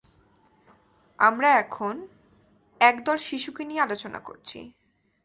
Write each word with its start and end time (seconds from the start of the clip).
আমরা 1.19 1.49
এখন, 1.55 1.95
একদল 2.81 3.17
শিশুকে 3.27 3.63
নিয়ে 3.65 3.81
আলোচনা 3.81 4.19
করছি। 4.19 4.59